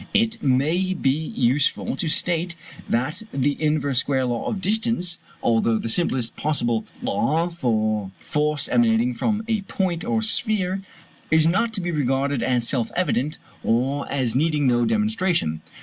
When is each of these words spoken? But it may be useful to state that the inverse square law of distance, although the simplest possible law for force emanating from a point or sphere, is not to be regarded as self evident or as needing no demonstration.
But 0.13 0.19
it 0.19 0.41
may 0.41 0.95
be 0.95 1.11
useful 1.11 1.95
to 1.97 2.07
state 2.09 2.55
that 2.89 3.21
the 3.31 3.55
inverse 3.61 3.99
square 3.99 4.25
law 4.25 4.47
of 4.47 4.59
distance, 4.59 5.19
although 5.43 5.77
the 5.77 5.87
simplest 5.89 6.35
possible 6.35 6.87
law 7.03 7.49
for 7.49 8.09
force 8.19 8.67
emanating 8.67 9.13
from 9.13 9.43
a 9.47 9.61
point 9.61 10.03
or 10.03 10.23
sphere, 10.23 10.81
is 11.29 11.45
not 11.45 11.71
to 11.75 11.81
be 11.81 11.91
regarded 11.91 12.41
as 12.41 12.67
self 12.67 12.91
evident 12.95 13.37
or 13.63 14.11
as 14.11 14.35
needing 14.35 14.65
no 14.65 14.85
demonstration. 14.85 15.61